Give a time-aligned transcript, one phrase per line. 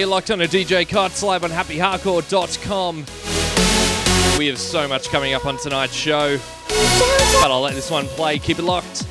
[0.00, 3.04] you're locked on a DJ Cuts live on happyhardcore.com.
[4.38, 8.38] We have so much coming up on tonight's show, but I'll let this one play.
[8.38, 9.04] Keep it locked.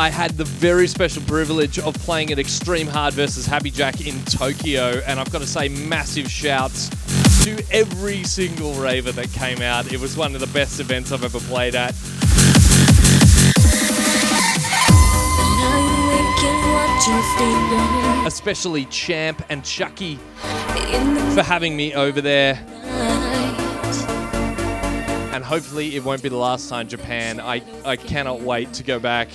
[0.00, 4.18] I had the very special privilege of playing at Extreme Hard versus Happy Jack in
[4.24, 6.88] Tokyo, and I've got to say, massive shouts
[7.44, 9.92] to every single raver that came out.
[9.92, 11.90] It was one of the best events I've ever played at.
[18.26, 20.16] Especially Champ and Chucky
[21.34, 22.54] for having me over there.
[25.34, 27.38] And hopefully, it won't be the last time Japan.
[27.38, 29.28] I, I cannot wait to go back.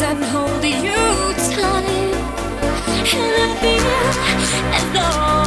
[0.00, 0.78] And hold you
[1.56, 2.14] tight.
[3.14, 3.86] And I feel
[4.78, 5.46] as though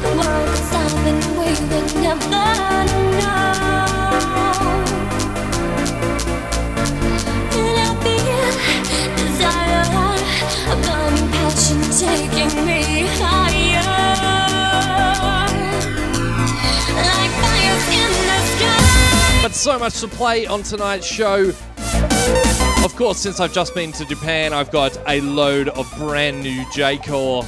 [0.00, 3.36] the world could stop we would never know.
[7.52, 8.44] And I feel
[9.20, 9.84] desire,
[10.72, 12.80] a burning passion taking me
[13.20, 13.84] higher.
[19.42, 21.52] But so much to play on tonight's show.
[22.84, 26.64] Of course, since I've just been to Japan, I've got a load of brand new
[26.72, 27.42] J Core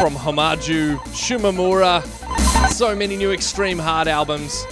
[0.00, 2.04] from Hommarju, Shumamura,
[2.70, 4.66] so many new Extreme Hard albums.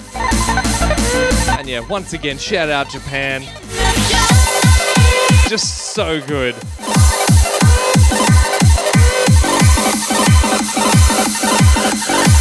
[1.59, 3.43] And yeah, once again, shout out Japan.
[5.49, 6.55] Just so good.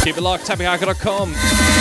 [0.04, 1.73] Keep it locked, happyhardcore.com.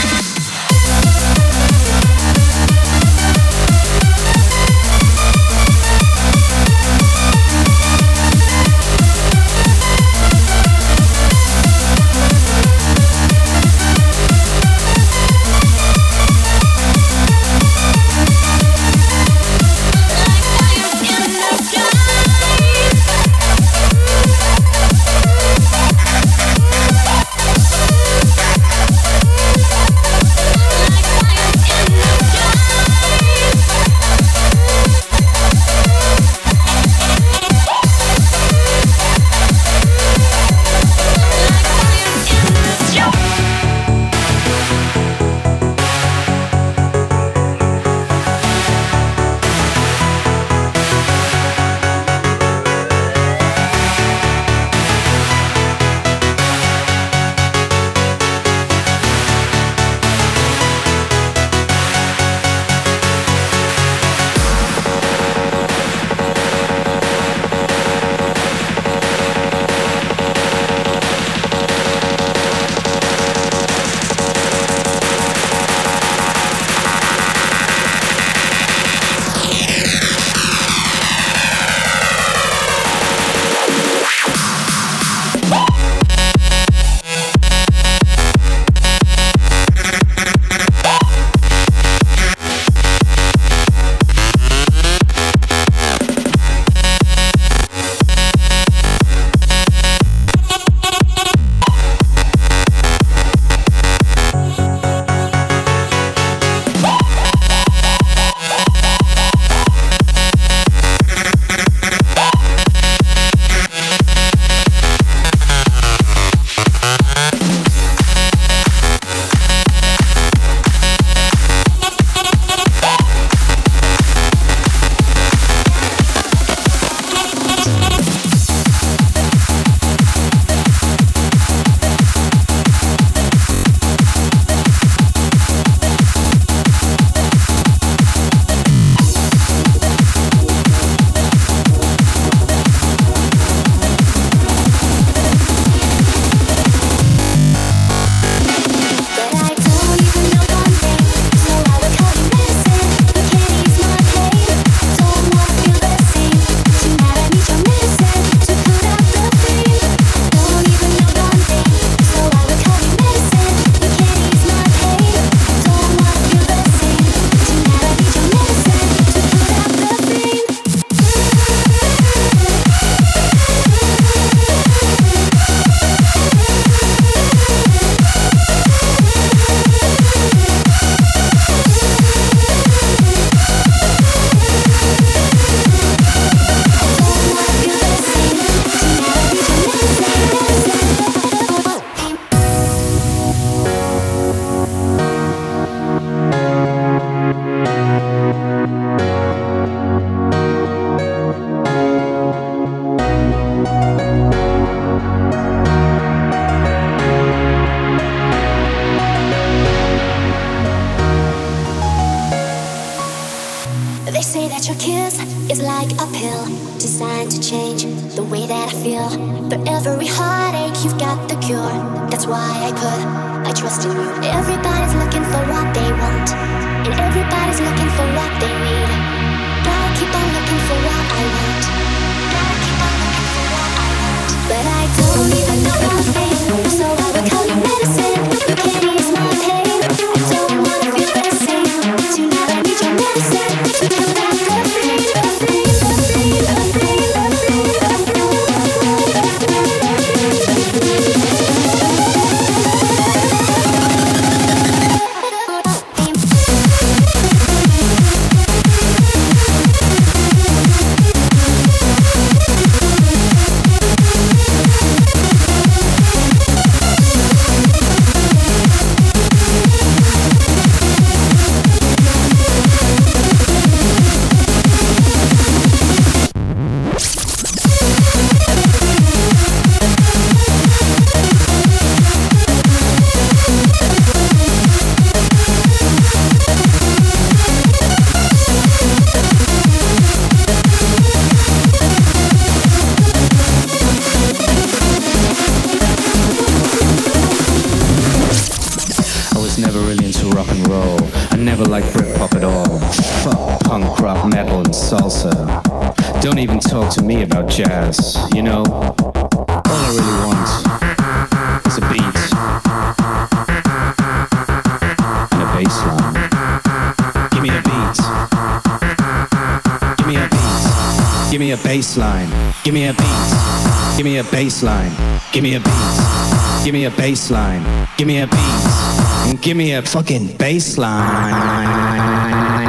[325.34, 326.64] Give me a beat.
[326.64, 327.64] Give me a bass line.
[327.98, 329.42] Give me a beat.
[329.42, 332.63] Give me a fucking bass line.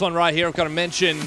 [0.00, 1.18] One right here, I've got to mention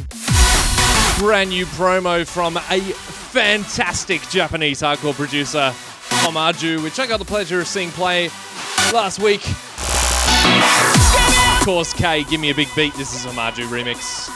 [1.19, 5.71] brand new promo from a fantastic Japanese hardcore producer,
[6.23, 8.29] Hommarju, which I got the pleasure of seeing play
[8.91, 9.47] last week.
[11.59, 12.95] Of course, K, give me a big beat.
[12.95, 14.29] This is Hommarju remix.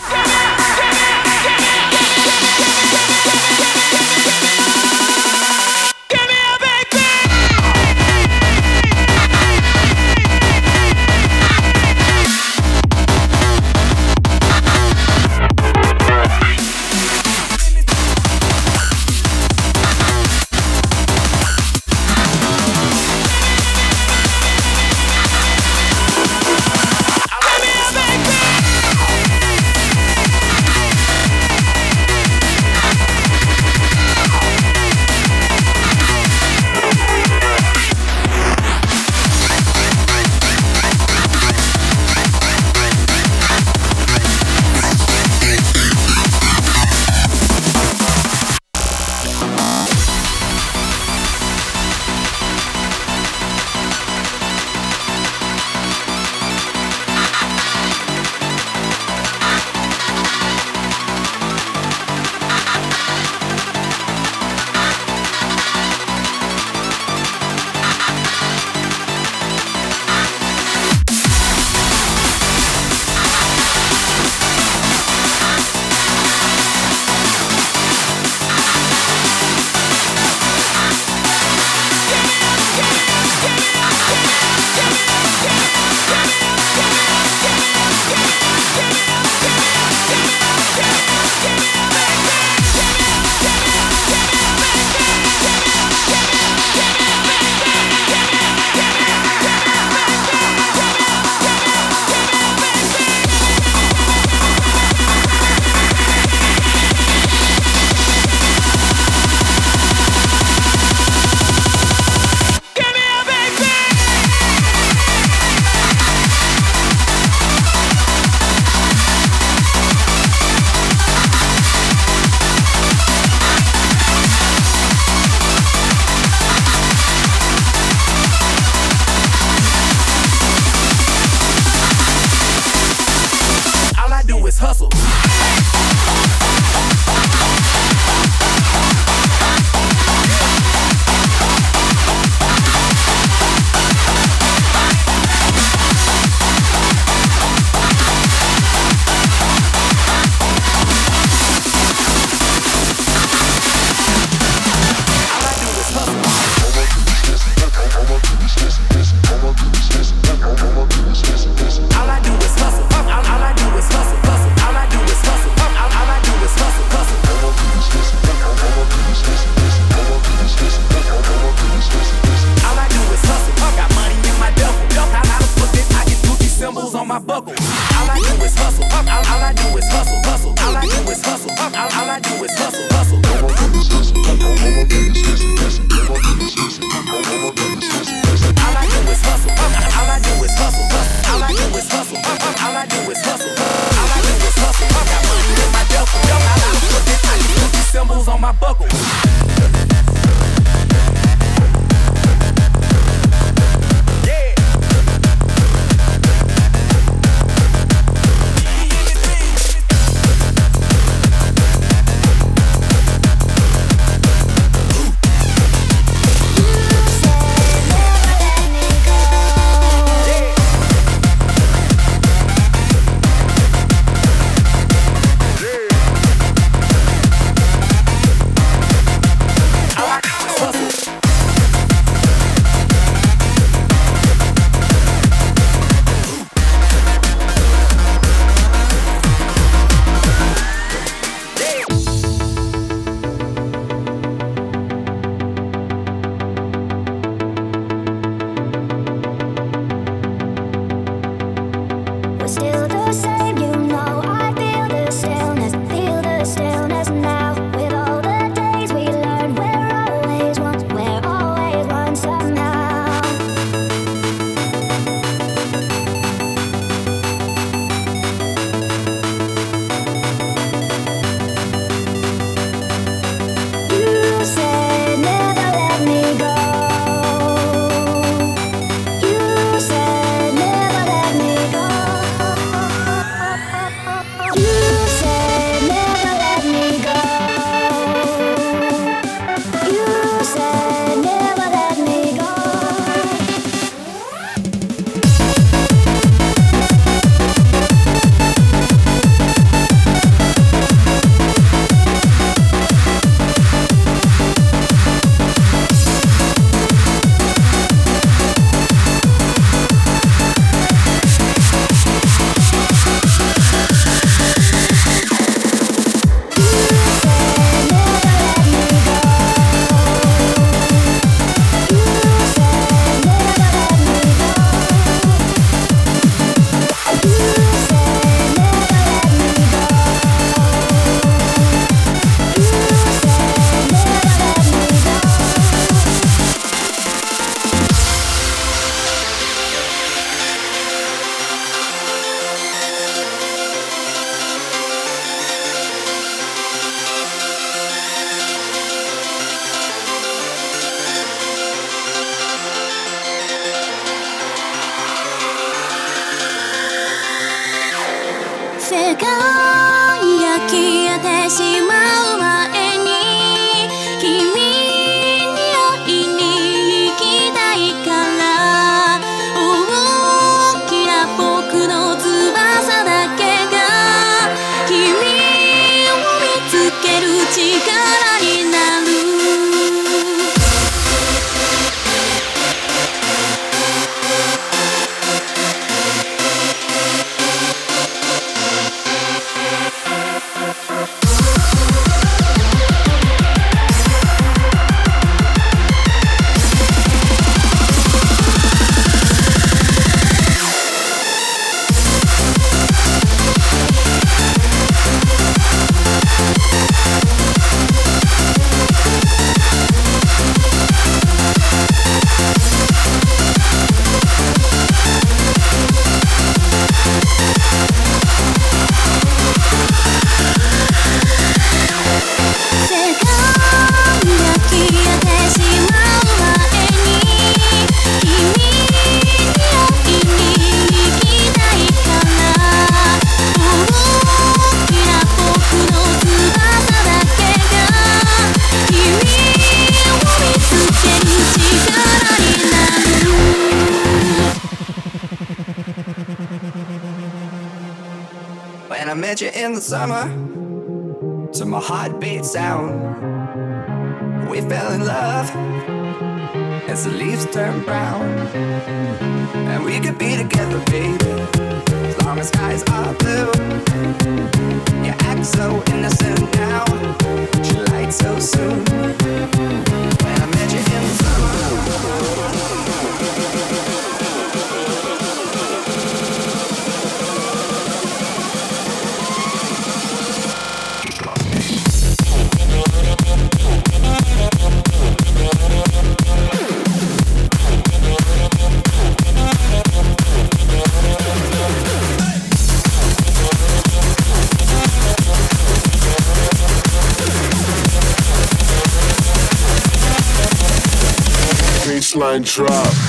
[502.48, 503.06] Baseline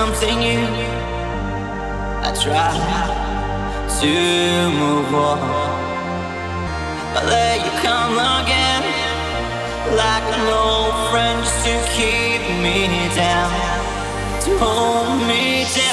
[0.00, 0.64] something new.
[2.26, 2.72] I try
[4.00, 4.12] to
[4.80, 5.40] move on.
[7.12, 8.84] But there you come again.
[10.02, 12.78] Like an old friend to keep me
[13.14, 13.52] down.
[14.44, 15.89] To hold me down.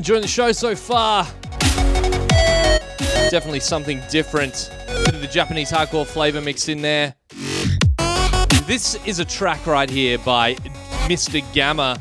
[0.00, 1.24] Enjoying the show so far.
[3.28, 4.72] Definitely something different.
[4.86, 7.14] Bit of the Japanese hardcore flavor mixed in there.
[8.66, 10.54] This is a track right here by
[11.04, 11.44] Mr.
[11.52, 12.00] Gamma.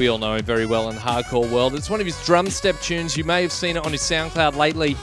[0.00, 1.76] We all know him very well in the hardcore world.
[1.76, 3.16] It's one of his drum step tunes.
[3.16, 4.96] You may have seen it on his SoundCloud lately.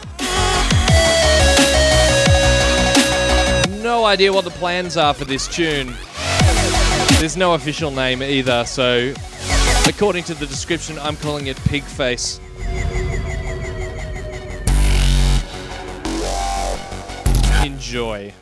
[3.81, 5.93] No idea what the plans are for this tune.
[7.19, 9.13] There's no official name either, so
[9.87, 12.39] according to the description, I'm calling it Pig Face.
[17.63, 18.33] Enjoy.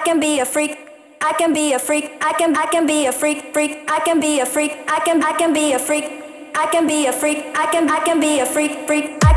[0.00, 0.78] I can be a freak.
[1.20, 2.10] I can be a freak.
[2.22, 3.52] I can I can be a freak.
[3.52, 3.84] Freak.
[3.86, 4.72] I can be a freak.
[4.88, 6.06] I can I can be a freak.
[6.54, 7.44] I can be a freak.
[7.54, 8.86] I can I can be a freak.
[8.86, 9.29] Freak.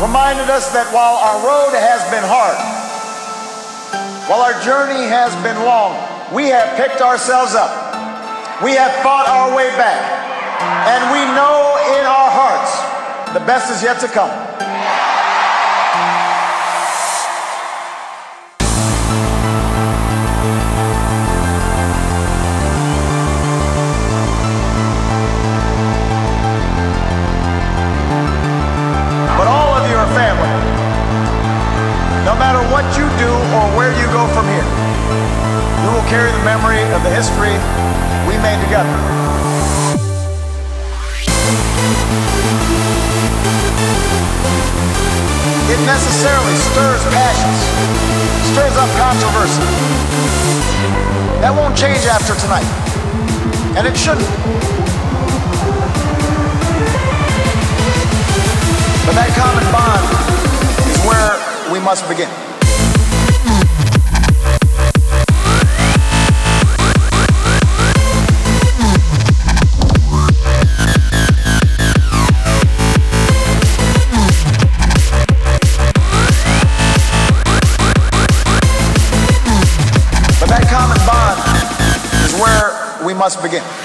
[0.00, 2.54] reminded us that while our road has been hard,
[4.30, 5.98] while our journey has been long,
[6.32, 7.70] we have picked ourselves up.
[8.62, 9.98] We have fought our way back.
[10.86, 12.70] And we know in our hearts
[13.34, 14.47] the best is yet to come.
[49.38, 49.62] person.
[51.42, 52.66] That won't change after tonight.
[53.78, 54.26] And it shouldn't.
[59.06, 60.06] But that common bond
[60.90, 61.38] is where
[61.72, 62.27] we must begin.
[83.48, 83.77] again.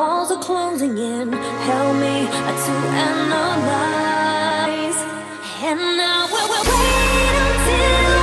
[0.00, 1.30] walls are closing in.
[1.68, 2.26] Help me
[2.64, 2.72] to
[3.08, 4.98] analyze.
[5.68, 8.19] And now we will wait until.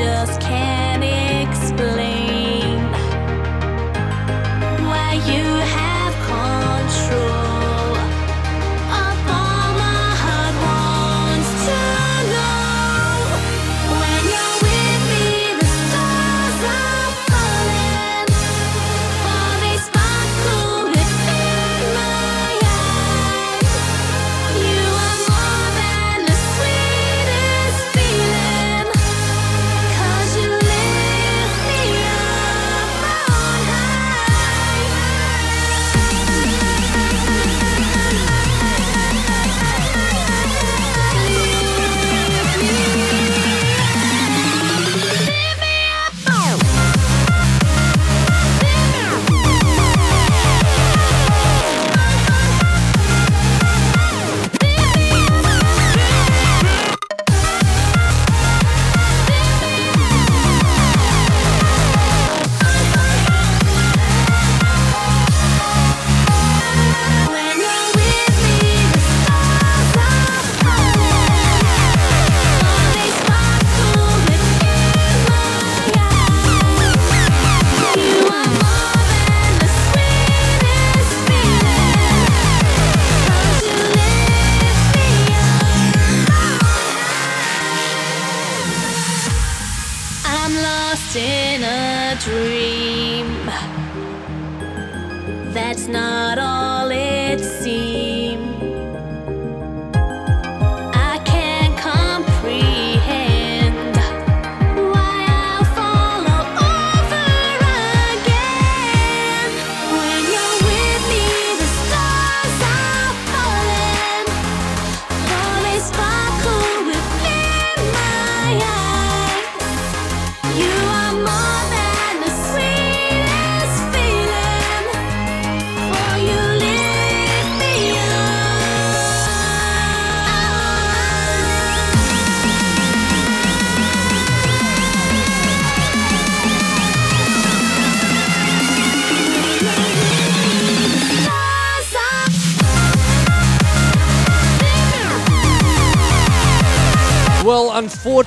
[0.00, 0.69] just can't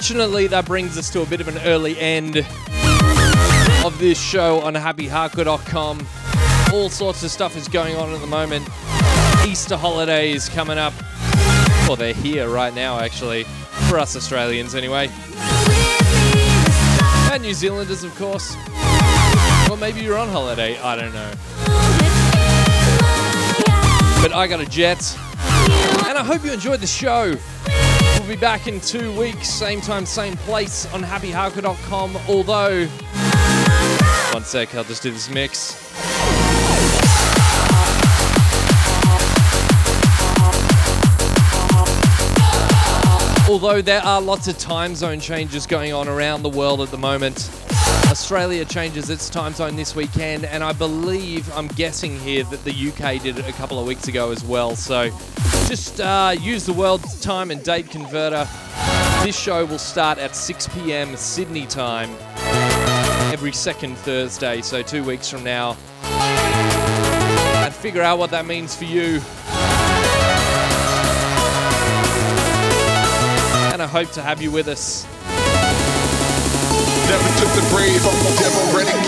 [0.04, 2.36] Unfortunately, that brings us to a bit of an early end
[3.86, 6.06] of this show on happyhardcore.com.
[6.74, 8.68] All sorts of stuff is going on at the moment.
[9.48, 10.92] Easter holiday is coming up.
[11.88, 13.46] Well, they're here right now, actually,
[13.88, 15.08] for us Australians anyway.
[17.32, 18.58] And New Zealanders, of course.
[19.72, 21.32] Or maybe you're on holiday, I don't know.
[24.22, 25.18] But I got a jet.
[26.10, 27.38] And I hope you enjoyed the show.
[28.24, 32.16] We'll be back in two weeks, same time, same place on happyhardcore.com.
[32.30, 32.86] Although,
[34.34, 35.74] one sec, I'll just do this mix.
[43.50, 46.98] Although there are lots of time zone changes going on around the world at the
[46.98, 47.52] moment,
[48.14, 52.70] Australia changes its time zone this weekend, and I believe, I'm guessing here, that the
[52.72, 54.76] UK did it a couple of weeks ago as well.
[54.76, 55.10] So
[55.68, 58.48] just uh, use the world time and date converter.
[59.24, 61.16] This show will start at 6 p.m.
[61.16, 62.12] Sydney time
[63.34, 65.76] every second Thursday, so two weeks from now.
[66.04, 69.22] And figure out what that means for you.
[73.74, 75.08] And I hope to have you with us.
[77.10, 79.03] Never took the brave, I'm devil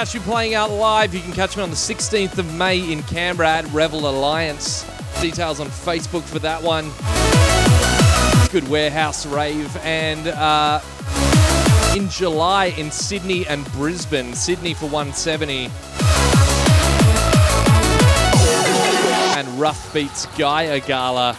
[0.00, 3.02] catch me playing out live, you can catch me on the 16th of May in
[3.02, 4.82] Canberra at Revel Alliance.
[5.20, 6.90] Details on Facebook for that one.
[8.50, 9.76] Good warehouse rave.
[9.84, 10.80] And uh,
[11.94, 14.32] in July in Sydney and Brisbane.
[14.32, 15.64] Sydney for 170.
[19.38, 21.36] And Rough Beats Gaia Gala.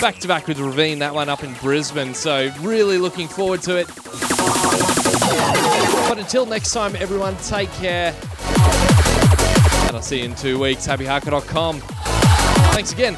[0.00, 2.14] Back to back with Ravine, that one up in Brisbane.
[2.14, 5.71] So, really looking forward to it.
[6.12, 8.14] But until next time, everyone, take care.
[9.86, 10.86] And I'll see you in two weeks.
[10.86, 11.80] HappyHardcore.com.
[11.80, 13.16] Thanks again.